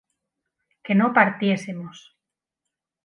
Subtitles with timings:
[0.85, 1.97] que no partiésemos